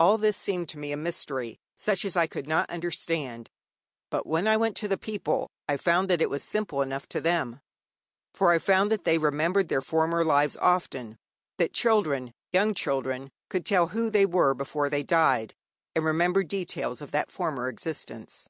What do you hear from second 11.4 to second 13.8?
that children, young children, could